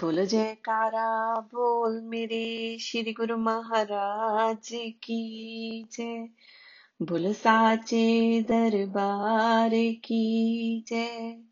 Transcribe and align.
बोल 0.00 0.26
जयकारा, 0.26 1.34
बोल 1.40 2.00
मेरे 2.00 2.78
श्री 2.78 3.12
गुरु 3.12 3.36
महाराज 3.36 4.68
की 4.74 5.88
जय। 5.92 6.28
बोल 7.02 7.32
साचे 7.32 8.42
दरबार 8.42 9.70
की 9.74 10.84
जय। 10.88 11.42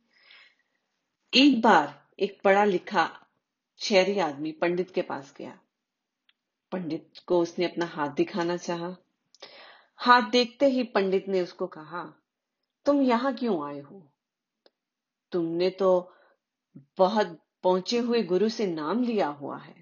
एक 1.34 1.60
बार 1.60 2.06
एक 2.18 2.40
पढ़ा 2.44 2.64
लिखा 2.64 3.10
शहरी 3.76 4.18
आदमी 4.18 4.52
पंडित 4.52 4.90
के 4.90 5.02
पास 5.02 5.34
गया। 5.38 5.58
पंडित 6.72 7.12
को 7.26 7.40
उसने 7.40 7.64
अपना 7.64 7.86
हाथ 7.86 8.08
दिखाना 8.08 8.56
चाहा। 8.56 8.96
हाथ 9.96 10.22
देखते 10.22 10.66
ही 10.66 10.82
पंडित 10.82 11.28
ने 11.28 11.42
उसको 11.42 11.66
कहा, 11.66 12.22
तुम 12.84 13.02
यहाँ 13.02 13.34
क्यों 13.34 13.68
आए 13.68 13.80
हो? 13.80 14.12
तुमने 15.32 15.70
तो 15.70 16.12
बहुत 16.98 17.44
पहुँचे 17.68 17.98
हुए 17.98 18.22
गुरु 18.22 18.48
से 18.48 18.66
नाम 18.66 19.02
लिया 19.02 19.26
हुआ 19.28 19.58
है। 19.58 19.74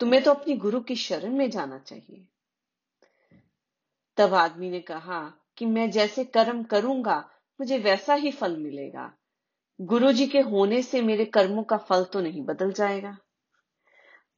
तुम्हें 0.00 0.22
तो 0.22 0.30
अपनी 0.30 0.54
गुरु 0.56 0.80
की 0.80 0.96
शरण 0.96 1.32
में 1.32 1.50
जाना 1.50 1.78
चाहिए। 1.78 2.26
तब 4.16 4.34
आदमी 4.34 4.70
ने 4.70 4.80
कहा 4.80 5.20
कि 5.56 5.66
मैं 5.66 5.90
जैसे 5.90 6.24
कर्म 6.24 6.62
करूँगा, 6.62 7.18
मुझे 7.60 7.78
वैसा 7.78 8.14
ही 8.14 8.30
फल 8.30 8.56
मिलेगा। 8.56 9.12
गुरु 9.80 10.12
जी 10.12 10.26
के 10.26 10.40
होने 10.40 10.82
से 10.82 11.02
मेरे 11.02 11.24
कर्मों 11.24 11.62
का 11.62 11.76
फल 11.76 12.04
तो 12.04 12.20
नहीं 12.20 12.44
बदल 12.44 12.72
जाएगा। 12.72 13.16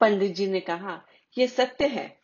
पंडित 0.01 0.35
जी 0.35 0.47
ने 0.47 0.61
कहा 0.61 1.01
यह 1.39 1.47
सत्य 1.47 1.87
है 1.87 2.21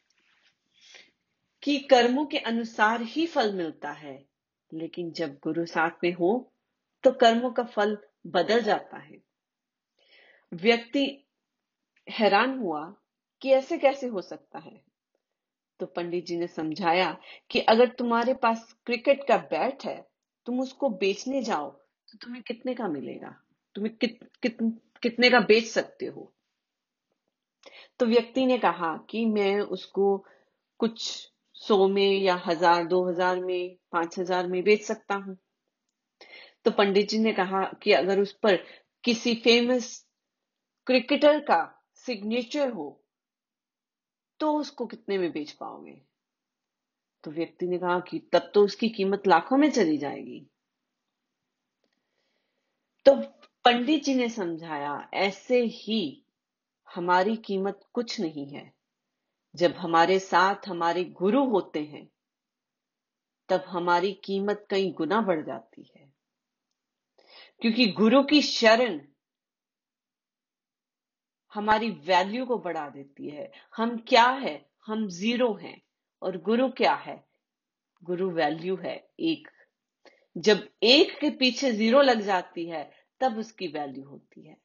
कि 1.63 1.79
कर्मों 1.79 2.27
के 2.27 2.39
अनुसार 2.39 3.03
ही 3.03 3.27
फल 3.27 3.53
मिलता 3.53 3.91
है, 3.91 4.27
लेकिन 4.73 5.13
जब 5.13 5.39
गुरु 5.43 5.67
साथ 5.67 6.05
में 6.05 6.13
हो 6.13 6.53
तो 7.05 7.13
कर्मों 7.13 7.51
का 7.51 7.63
फल 7.63 7.99
बदल 8.27 8.63
जाता 8.63 8.99
है। 8.99 9.28
व्यक्ति 10.53 11.05
हैरान 12.09 12.59
हुआ 12.59 12.85
कि 13.43 13.51
ऐसे 13.51 13.79
कैसे 13.79 14.07
हो 14.07 14.21
सकता 14.21 14.59
है। 14.59 14.81
तो 15.81 15.87
पंडित 15.87 16.27
जी 16.27 16.37
ने 16.37 16.47
समझाया 16.47 17.17
कि 17.51 17.61
अगर 17.61 17.89
तुम्हारे 17.89 18.35
पास 18.35 18.73
क्रिकेट 18.87 19.27
का 19.29 19.37
बैट 19.51 19.85
है 19.85 19.97
तुम 20.47 20.61
उसको 20.61 20.89
बेचने 20.89 21.43
जाओ 21.43 21.71
तो 22.09 22.19
तुम्हें 22.19 22.43
कितने 22.43 22.75
का 22.75 22.89
मिलेगा? 22.89 23.35
तुम्हें 23.77 23.95
कित, 23.97 24.19
कित, 24.43 24.59
कितने 25.03 25.31
का 25.31 25.41
बेच 25.41 25.67
सकते 25.67 26.07
हो? 26.07 26.33
तो 28.01 28.07
व्यक्ति 28.07 28.47
ने 28.47 28.59
कहा 28.59 28.97
कि 29.11 29.25
मैं 29.27 29.61
उसको 29.61 30.17
कुछ 30.81 31.31
सौ 31.57 31.87
में 31.89 32.19
या 32.23 32.41
हज़ार 32.47 32.85
दो 32.85 33.05
हज़ार 33.09 33.41
में 33.41 33.77
पाँच 33.93 34.19
हज़ार 34.19 34.47
में 34.47 34.63
बेच 34.65 34.83
सकता 34.83 35.15
हूँ। 35.15 35.37
तो 36.65 36.71
पंडित 36.71 37.09
जी 37.09 37.19
ने 37.19 37.33
कहा 37.33 37.65
कि 37.83 37.93
अगर 37.93 38.21
उस 38.21 38.33
पर 38.33 38.57
किसी 39.05 39.35
फ़ेमस 39.35 40.07
क्रिकेटर 40.89 41.41
का 41.41 41.85
सिग्नेचर 41.95 42.73
हो 42.73 43.05
तो 44.41 44.59
उसको 44.59 44.87
कितने 44.87 45.19
में 45.19 45.33
बेच 45.33 45.53
पाओगे? 45.53 46.03
तो 47.25 47.31
व्यक्ति 47.31 47.67
ने 47.67 47.79
कहा 47.79 48.01
कि 48.01 48.19
तब 48.19 48.51
तो 48.55 48.65
उसकी 48.65 48.89
कीमत 48.89 49.23
लाखों 49.27 49.57
में 49.57 49.71
चली 49.71 49.99
जाएगी। 49.99 50.47
तो 53.05 53.15
पंडित 53.65 54.05
जी 54.05 54.15
ने 54.15 54.29
समझाया, 54.29 55.11
ऐसे 55.15 55.65
ही 55.65 56.25
हमारी 56.95 57.37
कीमत 57.37 57.81
कुछ 57.93 58.21
नहीं 58.21 58.47
है। 58.47 58.73
जब 59.57 59.73
हमारे 59.73 60.19
साथ 60.19 60.69
हमारे 60.69 61.05
गुरु 61.05 61.45
होते 61.45 61.81
हैं, 61.81 62.11
तब 63.49 63.65
हमारी 63.69 64.13
कीमत 64.13 64.67
कई 64.71 64.91
गुना 64.91 65.21
बढ़ 65.21 65.47
जाती 65.47 65.93
है। 65.97 66.13
क्योंकि 67.61 67.87
गुरु 67.87 68.23
की 68.23 68.43
शरण 68.43 69.01
हमारी 71.55 71.91
वैल्यू 71.91 72.47
को 72.47 72.59
बढ़ा 72.59 72.89
देती 72.89 73.31
है। 73.31 73.53
हम 73.77 74.05
क्या 74.09 74.27
है? 74.27 74.71
हम 74.87 75.09
ज़ीरो 75.09 75.55
हैं। 75.55 75.83
और 76.23 76.37
गुरु 76.37 76.69
क्या 76.69 76.95
है? 76.95 77.25
गुरु 78.05 78.31
वैल्यू 78.31 78.77
है 78.77 79.09
एक। 79.21 79.49
जब 80.39 80.69
एक 80.83 81.19
के 81.19 81.31
पीछे 81.31 81.73
ज़ीरो 81.73 82.03
लग 82.03 82.21
जाती 82.21 82.69
है, 82.69 82.93
तब 83.21 83.39
उसकी 83.39 83.69
वैल्यू 83.69 84.05
होती 84.05 84.47
है। 84.47 84.57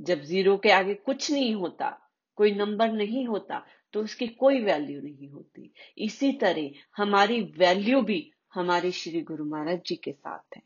जब 0.00 0.20
ज़ीरो 0.20 0.56
के 0.56 0.70
आगे 0.70 0.94
कुछ 0.94 1.32
नहीं 1.32 1.54
होता, 1.54 2.10
कोई 2.36 2.54
नंबर 2.54 2.92
नहीं 2.92 3.26
होता 3.26 3.66
तो 3.92 4.02
उसकी 4.02 4.28
कोई 4.28 4.60
वैल्यू 4.60 5.00
नहीं 5.00 5.30
होती। 5.30 5.74
इसी 5.98 6.32
तरह 6.32 6.70
हमारी 6.96 7.42
वैल्यू 7.42 8.02
भी 8.02 8.32
हमारे 8.54 8.90
श्री 8.90 9.20
गुरु 9.20 9.44
महाराज 9.44 9.80
जी 9.86 9.96
के 9.96 10.12
साथ 10.12 10.56
है। 10.56 10.62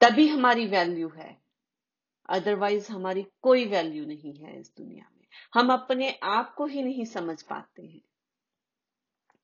तभी 0.00 0.28
हमारी 0.28 0.66
वैल्यू 0.66 1.08
है। 1.08 1.43
अदरवाइज़ 2.28 2.92
हमारी 2.92 3.26
कोई 3.42 3.64
वैल्यू 3.64 4.06
नहीं 4.06 4.34
है 4.34 4.60
इस 4.60 4.72
दुनिया 4.78 5.10
में। 5.18 5.26
हम 5.54 5.72
अपने 5.72 6.18
आप 6.22 6.54
को 6.54 6.66
ही 6.66 6.82
नहीं 6.82 7.04
समझ 7.04 7.42
पाते 7.42 7.82
हैं। 7.82 8.00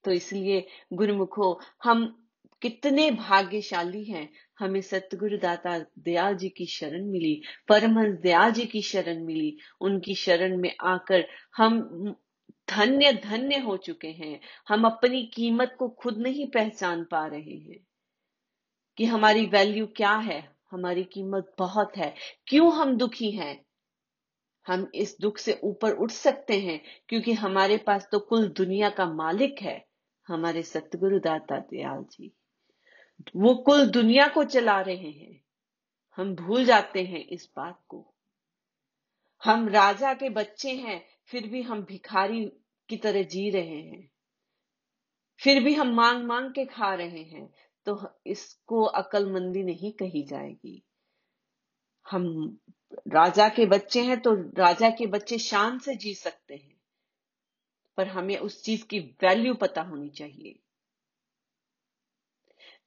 तो 0.05 0.13
इसलिए 0.13 0.67
गुरुमुखो, 0.93 1.61
हम 1.85 2.27
कितने 2.63 3.11
भाग्यशाली 3.11 4.05
हैं। 4.05 4.33
हमें 4.59 4.81
सतगुरु 4.81 5.39
दाता 5.39 5.79
दयाल 5.79 6.37
जी 6.37 6.49
की 6.49 6.67
शरण 6.67 7.05
मिली, 7.05 7.43
परमहंस 7.69 8.19
दयाल 8.19 8.51
जी 8.51 8.67
की 8.67 8.83
शरण 8.83 9.25
मिली। 9.25 9.59
उनकी 9.81 10.15
शरण 10.15 10.57
में 10.57 10.77
आकर 10.81 11.29
हम 11.57 11.81
धन्य 12.71 13.13
धन्य 13.13 13.59
हो 13.59 13.77
चुके 13.77 14.09
हैं। 14.09 14.41
हम 14.69 14.85
अपनी 14.85 15.23
कीमत 15.23 15.77
को 15.79 15.89
खुद 15.89 16.19
नहीं 16.19 16.47
पहचान 16.47 17.05
पा 17.05 17.27
रहे 17.27 17.59
हैं 17.59 17.87
कि 18.97 19.05
हमारी 19.05 19.47
वैल्यू 19.47 19.87
क्या 19.87 20.15
है। 20.15 20.60
हमारी 20.71 21.05
कीमत 21.05 21.55
बहुत 21.59 21.97
है। 21.97 22.15
क्यों 22.47 22.73
हम 22.73 22.97
दुखी 22.97 23.31
हैं? 23.31 23.67
हम 24.67 24.91
इस 24.95 25.17
दुख 25.21 25.39
से 25.39 25.61
ऊपर 25.65 25.93
उठ 25.93 26.11
सकते 26.11 26.61
हैं, 26.61 26.81
क्योंकि 27.09 27.33
हमारे 27.33 27.77
पास 27.77 28.09
तो 28.13 28.19
कुल 28.19 28.49
दुनिया 28.49 28.91
का 28.91 29.07
मालिक 29.07 29.63
है, 29.63 29.87
हमारे 30.29 30.63
सतगुरु 30.63 31.19
दाता 31.19 31.59
दयाल 31.59 32.05
जी। 32.05 32.33
वो 33.37 33.55
कुल 33.55 33.87
दुनिया 33.87 34.29
को 34.29 34.45
चला 34.45 34.81
रहे 34.81 35.11
हैं। 35.11 35.45
हम 36.17 36.35
भूल 36.35 36.65
जाते 36.65 37.03
हैं 37.03 37.27
इस 37.27 37.51
बात 37.57 37.81
को। 37.89 38.15
हम 39.45 39.69
राजा 39.69 40.15
के 40.15 40.29
बच्चे 40.29 40.71
हैं, 40.71 41.07
फिर 41.25 41.47
भी 41.47 41.63
हम 41.63 41.83
भिखारी 41.83 42.45
की 42.89 42.97
तरह 42.97 43.23
जी 43.23 43.51
रहे 43.51 43.83
हैं। 43.83 44.11
फिर 45.45 45.65
भी 45.65 45.75
हम 45.75 45.89
मांग 45.89 46.25
मांग 46.25 46.51
के 46.51 46.65
खा 46.65 46.95
रहे 46.95 47.23
हैं। 47.23 47.55
तो 47.87 48.01
इसको 48.27 48.83
अकलमंदी 48.85 49.63
नहीं 49.63 49.93
कही 49.93 50.23
जाएगी। 50.23 50.83
हम 52.07 52.27
राजा 53.09 53.49
के 53.49 53.67
बच्चे 53.67 54.03
हैं 54.03 54.21
तो 54.21 54.35
राजा 54.59 54.91
के 54.91 55.07
बच्चे 55.07 55.39
शान 55.39 55.79
से 55.79 55.95
जी 55.97 56.15
सकते 56.15 56.55
हैं, 56.55 56.77
पर 57.99 58.09
हमें 58.09 58.37
उस 58.39 58.63
चीज़ 58.65 58.85
की 58.85 59.01
वैल्यू 59.23 59.55
पता 59.57 59.83
होनी 59.83 60.09
चाहिए। 60.11 60.59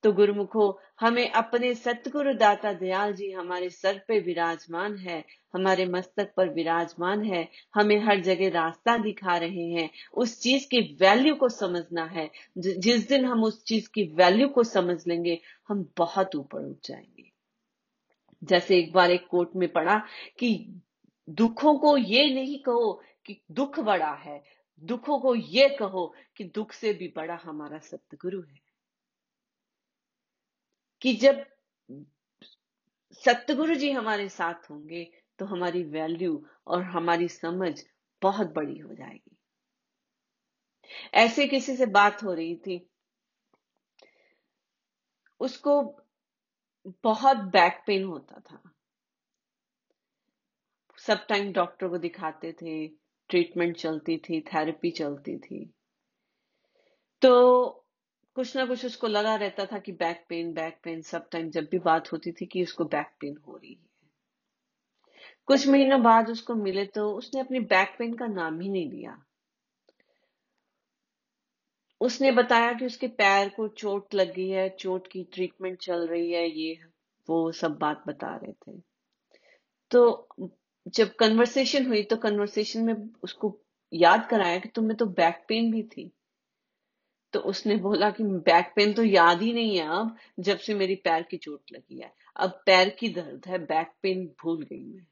तो 0.03 0.11
गुरुमुखो, 0.11 0.79
हमें 0.99 1.31
अपने 1.31 1.75
सतगुरु 1.75 2.33
दाता 2.33 2.73
दयाल 2.73 3.13
जी 3.13 3.31
हमारे 3.31 3.69
सर 3.69 4.01
पे 4.07 4.19
विराजमान 4.19 4.97
है, 4.97 5.25
हमारे 5.53 5.85
मस्तक 5.85 6.33
पर 6.37 6.49
विराजमान 6.49 7.23
है, 7.23 7.49
हमें 7.75 7.99
हर 7.99 8.19
जगह 8.19 8.49
रास्ता 8.49 8.97
दिखा 8.97 9.37
रहे 9.37 9.69
हैं। 9.69 9.89
उस 10.13 10.41
चीज़ 10.41 10.65
की 10.67 10.79
वैल्यू 10.79 11.35
को 11.35 11.49
समझना 11.49 12.05
है। 12.05 12.31
जिस 12.57 13.07
दिन 13.07 13.25
हम 13.25 13.43
उस 13.43 13.63
चीज़ 13.63 13.89
की 13.89 14.03
वैल्यू 14.03 14.47
को 14.47 14.63
समझ 14.63 15.07
लेंगे, 15.07 15.39
हम 15.67 15.89
बहुत 15.97 16.35
ऊपर 16.35 16.59
उठ 16.59 16.77
जाएँगे। 16.85 17.31
जैसे 18.43 18.77
एक 18.77 18.93
बार 18.93 19.11
एक 19.11 19.27
कोर्ट 19.27 19.49
में 19.55 19.71
पढ़ा 19.71 20.01
कि 20.39 20.81
दुखों 21.29 21.77
को 21.77 21.97
ये 21.97 22.33
नहीं 22.33 22.59
कहो 22.59 23.01
कि 23.25 23.41
दुख 23.51 23.79
बड़ा 23.79 24.13
है, 24.13 24.43
दुखों 24.83 25.19
को 25.19 25.35
ये 25.35 25.69
कहो 25.69 26.13
कि 26.37 26.43
दुख 26.43 26.71
से 26.71 26.93
भी 26.93 27.13
बड़ा 27.15 27.39
हमारा 27.43 27.77
सतगुरु 27.77 28.41
है। 28.41 28.72
कि 31.03 31.13
जब 31.13 31.45
सतगुरु 33.11 33.75
जी 33.75 33.91
हमारे 33.91 34.29
साथ 34.29 34.69
होंगे 34.71 35.11
तो 35.39 35.45
हमारी 35.45 35.83
वैल्यू 35.83 36.45
और 36.67 36.83
हमारी 36.83 37.27
समझ 37.27 37.83
बहुत 38.21 38.53
बड़ी 38.53 38.77
हो 38.79 38.93
जाएगी। 38.93 39.37
ऐसे 41.13 41.47
किसी 41.47 41.75
से 41.75 41.85
बात 41.85 42.23
हो 42.23 42.33
रही 42.33 42.55
थी, 42.55 42.89
उसको 45.39 45.81
बहुत 47.03 47.37
बैक 47.37 47.83
पेन 47.87 48.03
होता 48.03 48.39
था। 48.39 48.61
सब 50.97 51.25
टाइम 51.25 51.51
डॉक्टर 51.53 51.87
को 51.87 51.97
दिखाते 51.97 52.51
थे 52.53 52.87
ट्रीटमेंट 53.29 53.77
चलती 53.77 54.17
थी 54.17 54.41
थेरेपी 54.41 54.91
चलती 54.91 55.37
थी। 55.37 55.73
तो 57.21 57.82
कुछ 58.35 58.55
ना 58.55 58.65
कुछ 58.65 58.85
उसको 58.85 59.07
लगा 59.07 59.35
रहता 59.35 59.65
था 59.65 59.79
कि 59.79 59.91
बैक 59.91 60.25
पेन 60.29 60.53
बैक 60.53 60.79
पेन 60.83 61.01
सब 61.01 61.29
टाइम 61.29 61.49
जब 61.49 61.67
भी 61.71 61.79
बात 61.79 62.11
होती 62.11 62.31
थी 62.31 62.45
कि 62.45 62.63
उसको 62.63 62.85
बैक 62.85 63.07
पेन 63.19 63.37
हो 63.47 63.57
रही 63.57 63.73
है। 63.73 63.79
कुछ 65.45 65.67
महीनों 65.67 66.03
बाद 66.03 66.29
उसको 66.29 66.55
मिले 66.55 66.85
तो 66.85 67.11
उसने 67.11 67.41
अपनी 67.41 67.59
बैक 67.59 67.95
पेन 67.99 68.13
का 68.13 68.27
नाम 68.27 68.61
ही 68.61 68.69
नहीं 68.69 68.91
लिया। 68.91 69.23
उसने 72.01 72.31
बताया 72.31 72.73
कि 72.73 72.85
उसके 72.85 73.07
पैर 73.07 73.49
को 73.49 73.67
चोट 73.67 74.13
लग 74.13 74.39
है, 74.39 74.69
चोट 74.69 75.07
की 75.07 75.23
ट्रीटमेंट 75.23 75.79
चल 75.79 76.07
रही 76.07 76.31
है, 76.31 76.59
ये 76.59 76.79
वो 77.29 77.51
सब 77.51 77.77
बात 77.77 78.03
बता 78.07 78.35
रहे 78.35 78.51
थे। 78.51 78.79
तो 79.91 80.27
जब 80.87 81.15
कन्वर्सेशन 81.15 81.87
हुई 81.87 82.03
तो 82.03 82.17
कन्वर्सेशन 82.17 82.83
में 82.83 83.09
उसको 83.23 83.59
याद 83.93 84.27
कराया 84.29 84.59
कि 84.59 84.69
तुम्हें 84.69 84.97
तो 84.97 85.05
बैक 85.05 85.45
पेन 85.47 85.71
भी 85.71 85.83
थी। 85.83 86.11
तो 87.33 87.39
उसने 87.39 87.75
बोला 87.75 88.09
कि 88.11 88.23
बैक 88.23 88.73
पेन 88.75 88.93
तो 88.93 89.03
याद 89.03 89.41
ही 89.41 89.53
नहीं 89.53 89.77
है 89.77 89.87
अब, 89.87 90.17
जब 90.39 90.57
से 90.57 90.73
मेरी 90.73 90.95
पैर 90.95 91.23
की 91.23 91.37
चोट 91.37 91.61
लगी 91.73 91.99
है। 91.99 92.13
अब 92.35 92.63
पैर 92.65 92.89
की 92.89 93.09
दर्द 93.09 93.45
है, 93.47 93.57
बैक 93.57 93.93
पेन 94.01 94.35
भूल 94.43 94.63
गई 94.63 94.83
मैं। 94.83 95.07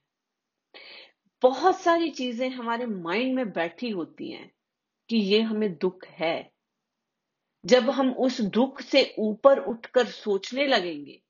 बहुत 1.41 1.81
सारी 1.81 2.09
चीज़ें 2.09 2.49
हमारे 2.49 2.85
माइंड 2.85 3.35
में 3.35 3.51
बैठी 3.51 3.89
होती 3.89 4.31
हैं 4.31 4.51
कि 5.09 5.17
ये 5.17 5.41
हमें 5.41 5.77
दुख 5.77 6.05
है। 6.05 6.51
जब 7.65 7.89
हम 7.89 8.13
उस 8.13 8.41
दुख 8.41 8.81
से 8.81 9.15
ऊपर 9.19 9.59
उठकर 9.59 10.05
सोचने 10.05 10.67
लगेंगे, 10.67 11.21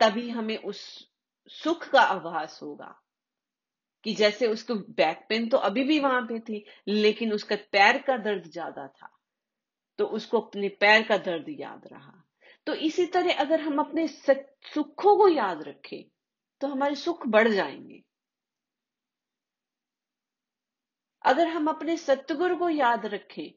तभी 0.00 0.30
हमें 0.30 0.56
उस 0.56 1.08
सुख 1.48 1.88
का 1.88 2.00
आभास 2.00 2.60
होगा। 2.62 3.01
कि 4.04 4.14
जैसे 4.14 4.46
उसको 4.46 4.74
बैक 4.74 5.26
पेन 5.28 5.48
तो 5.48 5.56
अभी 5.56 5.84
भी 5.84 5.98
वहाँ 6.00 6.22
पे 6.22 6.38
थी, 6.40 6.64
लेकिन 6.88 7.32
उसका 7.32 7.56
पैर 7.72 7.98
का 7.98 8.16
दर्द 8.16 8.50
ज़्यादा 8.50 8.86
था। 8.86 9.10
तो 9.98 10.04
उसको 10.06 10.40
अपने 10.40 10.68
पैर 10.68 11.02
का 11.02 11.16
दर्द 11.16 11.46
याद 11.48 11.88
रहा। 11.92 12.24
तो 12.66 12.74
इसी 12.74 13.06
तरह 13.06 13.34
अगर 13.34 13.60
हम 13.60 13.78
अपने 13.78 14.06
सुखों 14.08 15.16
को 15.16 15.28
याद 15.28 15.62
रखें 15.62 16.02
तो 16.60 16.68
हमारे 16.68 16.94
सुख 16.94 17.26
बढ़ 17.26 17.48
जाएँगे। 17.48 18.02
अगर 21.24 21.48
हम 21.48 21.66
अपने 21.66 21.96
सतगुरु 21.96 22.56
को 22.56 22.68
याद 22.68 23.06
रखें, 23.06 23.52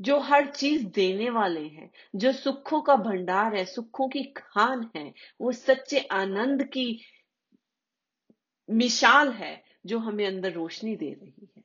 जो 0.00 0.18
हर 0.18 0.46
चीज़ 0.46 0.86
देने 0.86 1.30
वाले 1.30 1.60
हैं, 1.60 1.90
जो 2.16 2.32
सुखों 2.32 2.80
का 2.80 2.96
भंडार 2.96 3.54
है, 3.56 3.64
सुखों 3.64 4.08
की 4.08 4.22
खान 4.36 4.90
है, 4.96 5.12
वो 5.40 5.52
सच्चे 5.52 6.00
आनंद 6.00 6.62
की 6.62 7.00
मिसाल 8.72 9.28
है 9.28 9.62
जो 9.86 9.98
हमें 9.98 10.26
अंदर 10.26 10.52
रोशनी 10.52 10.96
दे 10.96 11.12
रही 11.12 11.48
है। 11.56 11.62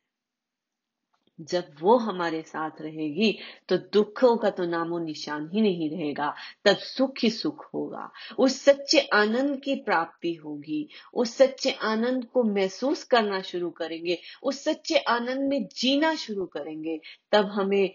जब 1.41 1.75
वो 1.79 1.97
हमारे 1.97 2.41
साथ 2.41 2.71
रहेगी 2.81 3.39
तो 3.69 3.77
दुखों 3.77 4.37
का 4.37 4.49
तो 4.49 4.65
नामो 4.65 4.99
निशान 4.99 5.49
ही 5.53 5.61
नहीं 5.61 5.89
रहेगा, 5.89 6.35
तब 6.65 6.77
सुख 6.77 7.13
ही 7.23 7.29
सुख 7.29 7.65
होगा। 7.73 8.11
उस 8.39 8.61
सच्चे 8.61 8.99
आनंद 8.99 9.61
की 9.61 9.75
प्राप्ति 9.75 10.33
होगी। 10.33 10.89
उस 11.13 11.35
सच्चे 11.37 11.71
आनंद 11.71 12.25
को 12.25 12.43
महसूस 12.43 13.03
करना 13.03 13.41
शुरू 13.41 13.69
करेंगे। 13.69 14.17
उस 14.43 14.63
सच्चे 14.63 14.97
आनंद 14.97 15.49
में 15.49 15.67
जीना 15.67 16.15
शुरू 16.15 16.45
करेंगे, 16.45 17.01
तब 17.31 17.45
हमें 17.45 17.93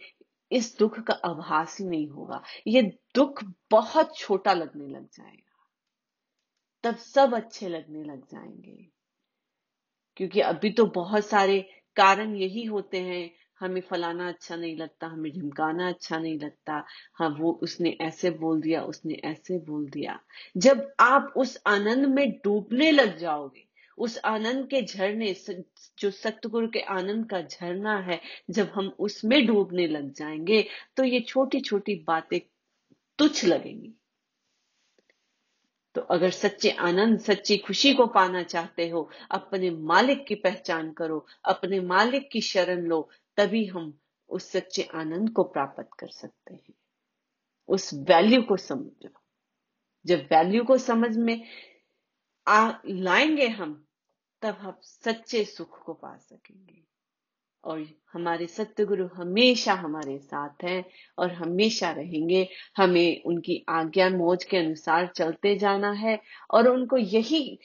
इस 0.52 0.78
दुख 0.78 1.00
का 1.00 1.14
आभास 1.14 1.80
ही 1.80 1.86
नहीं 1.86 2.08
होगा। 2.08 2.42
ये 2.66 2.82
दुख 3.14 3.44
बहुत 3.70 4.16
छोटा 4.16 4.52
लगने 4.52 4.86
लग 4.86 5.04
जाएगा। 5.04 5.52
तब 6.84 6.96
सब 6.96 7.34
अच्छे 7.34 7.68
लगने 7.68 8.04
लग 8.04 8.24
जाएँगे। 8.24 9.01
क्योंकि 10.16 10.40
अभी 10.40 10.70
तो 10.70 10.86
बहुत 10.86 11.26
सारे 11.26 11.60
कारण 11.96 12.34
यही 12.36 12.64
होते 12.64 13.00
हैं। 13.00 13.30
हमें 13.60 13.80
फलाना 13.80 14.28
अच्छा 14.28 14.56
नहीं 14.56 14.76
लगता, 14.76 15.06
हमें 15.06 15.30
ढिमकाना 15.32 15.88
अच्छा 15.88 16.18
नहीं 16.18 16.38
लगता। 16.38 16.84
हाँ 17.14 17.28
वो 17.40 17.52
उसने 17.62 17.96
ऐसे 18.00 18.30
बोल 18.30 18.60
दिया, 18.60 18.82
उसने 18.82 19.14
ऐसे 19.24 19.58
बोल 19.58 19.88
दिया। 19.90 20.18
जब 20.56 20.90
आप 21.00 21.32
उस 21.36 21.58
आनंद 21.66 22.06
में 22.06 22.30
डूबने 22.44 22.90
लग 22.90 23.18
जाओगे, 23.18 23.64
उस 23.98 24.18
आनंद 24.24 24.66
के 24.66 24.82
झरने 24.82 25.34
जो 25.98 26.10
सतगुरु 26.10 26.68
के 26.68 26.80
आनंद 26.80 27.28
का 27.30 27.40
झरना 27.42 27.98
है, 28.00 28.20
जब 28.50 28.70
हम 28.74 28.92
उसमें 28.98 29.46
डूबने 29.46 29.86
लग 29.86 30.12
जाएँगे 30.12 30.64
तो 30.96 31.04
ये 31.04 31.20
छोटी 31.20 31.60
छोटी 31.60 31.94
बातें 32.06 32.40
तुच्छ 33.18 33.44
लगेंगी। 33.44 33.92
तो 35.94 36.00
अगर 36.00 36.30
सच्चे 36.30 36.70
आनंद, 36.70 37.20
सच्ची 37.20 37.58
खुशी 37.58 37.94
को 37.94 38.06
पाना 38.06 38.42
चाहते 38.42 38.88
हो, 38.88 39.10
अपने 39.30 39.70
मालिक 39.70 40.26
की 40.26 40.34
पहचान 40.34 40.92
करो, 40.92 41.26
अपने 41.44 41.80
मालिक 41.80 42.30
की 42.30 42.40
शरण 42.40 42.82
लो, 42.82 43.10
तभी 43.36 43.66
हम 43.66 43.98
उस 44.28 44.50
सच्चे 44.50 44.82
आनंद 44.82 45.30
को 45.30 45.42
प्राप्त 45.42 45.90
कर 45.98 46.08
सकते 46.08 46.54
हैं। 46.54 46.74
उस 47.68 47.94
वैल्यू 47.94 48.42
को 48.42 48.56
समझो। 48.56 49.08
जब 50.06 50.18
वैल्यू 50.18 50.64
को 50.64 50.78
समझ 50.78 51.16
में 51.16 51.44
आ, 52.48 52.72
लाएँगे 52.86 53.48
हम, 53.48 53.86
तब 54.42 54.54
हम 54.54 54.76
सच्चे 54.82 55.44
सुख 55.44 55.82
को 55.82 55.94
पा 55.94 56.16
सकेंगे। 56.16 56.91
और 57.64 57.86
हमारे 58.12 58.46
सत्यगुरु 58.46 59.06
हमेशा 59.06 59.74
हमारे 59.74 60.18
साथ 60.18 60.64
हैं 60.64 60.84
और 61.18 61.32
हमेशा 61.32 61.90
रहेंगे। 61.90 62.48
हमें 62.76 63.22
उनकी 63.22 63.64
आज्ञा 63.68 64.10
मौज 64.10 64.44
के 64.44 64.56
अनुसार 64.56 65.06
चलते 65.06 65.56
जाना 65.56 65.90
है 65.92 66.20
और 66.50 66.68
उनको 66.68 66.96
यही 66.96 67.58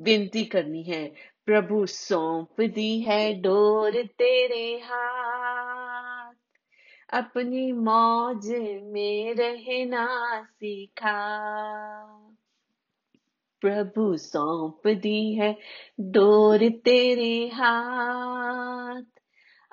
विनती 0.00 0.44
करनी 0.44 0.82
है, 0.82 1.12
प्रभु 1.46 1.86
सौंप 1.86 2.60
दी 2.60 3.00
है 3.00 3.34
डोर 3.34 3.90
तेरे 3.90 4.80
हाथ। 4.84 6.34
अपनी 7.12 7.72
मौज 7.72 8.50
में 8.82 9.34
रहना 9.34 10.42
सीखा। 10.44 11.22
प्रभु 13.60 14.16
सौंप 14.16 14.82
दी 14.86 15.34
है 15.34 15.58
डोर 16.00 16.58
तेरे 16.58 17.48
हाथ। 17.54 18.79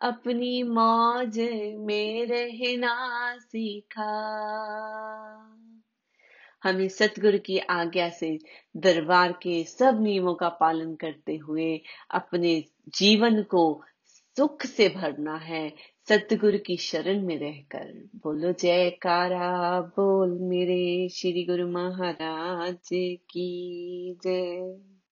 अपनी 0.01 0.63
मौज 0.63 1.39
में 1.77 2.25
रहना 2.25 3.37
सीखा। 3.37 4.09
हमें 6.63 6.87
सतगुरु 6.87 7.39
की 7.39 7.57
आज्ञा 7.57 8.09
से 8.09 8.39
दरबार 8.77 9.31
के 9.31 9.63
सब 9.63 10.01
नियमों 10.01 10.35
का 10.35 10.49
पालन 10.49 10.95
करते 10.95 11.35
हुए 11.35 11.81
अपने 12.11 12.63
जीवन 12.89 13.43
को 13.43 13.83
सुख 14.05 14.65
से 14.65 14.89
भरना 14.89 15.35
है। 15.35 15.73
सतगुरु 16.09 16.57
की 16.57 16.77
शरण 16.77 17.25
में 17.25 17.37
रहकर 17.37 18.09
बोलो, 18.15 18.51
जयकारा, 18.51 19.81
बोल 19.81 20.39
मेरे 20.39 21.09
श्री 21.09 21.45
गुरु 21.45 21.67
महाराज 21.67 22.89
की 23.29 24.19
जय। 24.23 24.77